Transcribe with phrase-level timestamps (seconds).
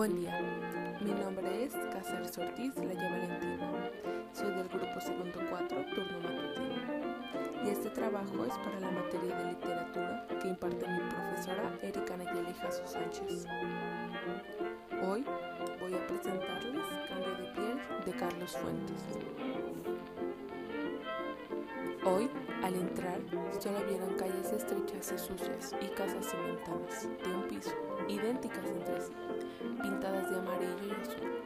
[0.00, 0.32] Buen día,
[1.02, 3.90] mi nombre es Cáceres Ortiz Laya Valentina.
[4.32, 7.66] Soy del grupo segundo 4, turno matutino.
[7.66, 12.54] Y este trabajo es para la materia de literatura que imparte mi profesora Erika Nayeli
[12.54, 13.44] Jasso Sánchez.
[15.02, 15.22] Hoy
[15.78, 19.04] voy a presentarles Cambio de piel de Carlos Fuentes.
[22.06, 22.30] Hoy,
[22.62, 23.20] al entrar,
[23.58, 24.09] solo vieron
[24.90, 27.70] estrechas y sucias y casas cimentadas de un piso,
[28.08, 29.12] idénticas entre sí,
[29.82, 31.42] pintadas de amarillo y azul,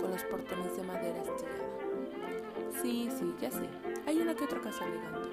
[0.00, 2.80] con los portones de madera estillada.
[2.82, 3.68] Sí, sí, ya sé,
[4.06, 5.28] hay una que otra casa elegante,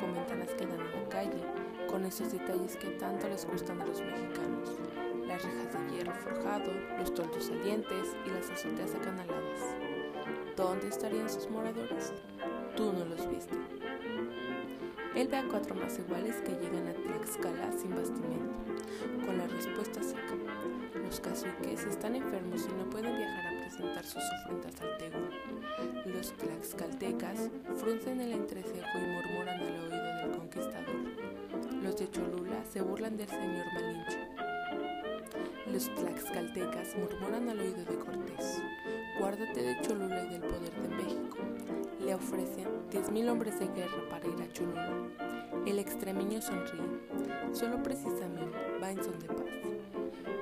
[0.00, 1.42] con ventanas que dan a la calle,
[1.88, 4.78] con esos detalles que tanto les gustan a los mexicanos.
[5.26, 9.74] Las rejas de hierro forjado, los toldos salientes y las azoteas acanaladas.
[10.56, 12.12] ¿Dónde estarían sus moradores?
[12.76, 13.54] Tú no los viste.
[15.14, 18.52] Él ve a cuatro más iguales que llegan a Tlaxcala sin bastimento,
[19.24, 20.34] con la respuesta seca.
[21.02, 25.18] Los caciques están enfermos y no pueden viajar a presentar sus ofrendas al tego.
[26.04, 31.82] Los tlaxcaltecas fruncen el entrecejo y murmuran al oído del conquistador.
[31.82, 34.25] Los de Cholula se burlan del señor Malinche.
[35.76, 38.62] Los tlaxcaltecas murmuran al oído de Cortés.
[39.18, 41.36] Guárdate de Cholula y del poder de México
[42.02, 44.90] le ofrecen 10.000 hombres de guerra para ir a Cholula.
[45.66, 46.80] El extremeño sonríe,
[47.52, 49.52] solo precisamente va en son de paz.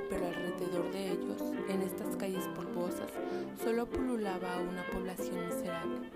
[0.08, 3.10] Pero alrededor de ellos, en estas calles polvosas,
[3.60, 6.12] solo pululaba una población miserable.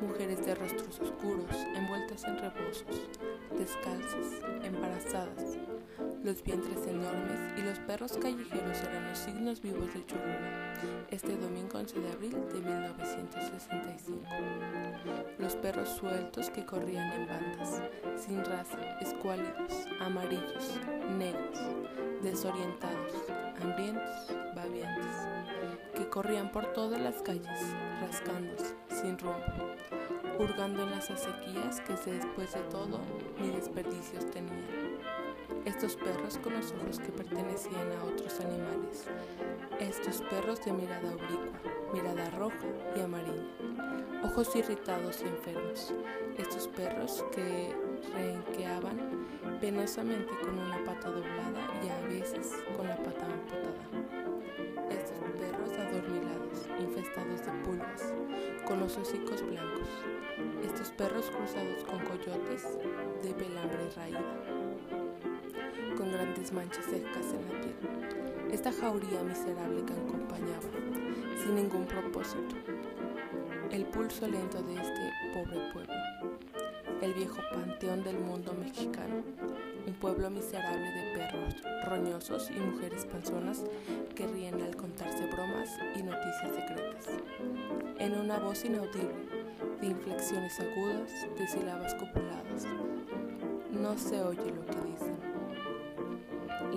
[0.00, 3.10] Mujeres de rostros oscuros, envueltas en rebosos,
[3.58, 5.58] descalzas, embarazadas,
[6.24, 10.72] los vientres enormes y los perros callejeros eran los signos vivos de Cholula,
[11.10, 14.22] este domingo 11 de abril de 1965.
[15.38, 17.82] Los perros sueltos que corrían en bandas,
[18.16, 20.80] sin raza, escuálidos, amarillos,
[21.18, 21.58] negros,
[22.22, 23.12] desorientados,
[23.60, 25.16] hambrientos, babiantes,
[25.94, 27.60] que corrían por todas las calles,
[28.00, 29.74] rascándose, sin rumbo,
[30.38, 32.98] hurgando en las acequias que después de todo
[33.38, 34.93] ni desperdicios tenían
[35.74, 39.06] estos perros con los ojos que pertenecían a otros animales,
[39.80, 41.58] estos perros de mirada oblicua,
[41.92, 43.42] mirada roja y amarilla,
[44.22, 45.92] ojos irritados y enfermos,
[46.38, 47.74] estos perros que
[48.14, 49.26] renqueaban
[49.60, 53.84] penosamente con una pata doblada y a veces con la pata amputada.
[54.90, 58.14] Estos perros adormilados, infestados de pulgas,
[58.64, 59.88] con los hocicos blancos,
[60.62, 62.78] estos perros cruzados con coyotes
[63.24, 64.54] de pelambre raída
[65.96, 68.52] con grandes manchas secas en la piel.
[68.52, 70.68] Esta jauría miserable que acompañaba,
[71.42, 72.56] sin ningún propósito,
[73.70, 75.94] el pulso lento de este pobre pueblo,
[77.00, 79.22] el viejo panteón del mundo mexicano,
[79.86, 83.64] un pueblo miserable de perros roñosos y mujeres panzonas
[84.14, 87.06] que ríen al contarse bromas y noticias secretas,
[87.98, 89.44] en una voz inaudible,
[89.80, 92.66] de inflexiones agudas, de sílabas copuladas.
[93.72, 95.33] No se oye lo que dicen